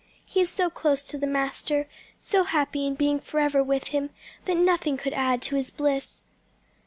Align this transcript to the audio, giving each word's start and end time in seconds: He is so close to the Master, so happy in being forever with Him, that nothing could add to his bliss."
He 0.25 0.39
is 0.41 0.49
so 0.49 0.71
close 0.71 1.05
to 1.05 1.19
the 1.19 1.27
Master, 1.27 1.87
so 2.17 2.43
happy 2.43 2.87
in 2.87 2.95
being 2.95 3.19
forever 3.19 3.61
with 3.63 3.89
Him, 3.89 4.09
that 4.45 4.57
nothing 4.57 4.97
could 4.97 5.13
add 5.13 5.43
to 5.43 5.55
his 5.57 5.69
bliss." 5.69 6.25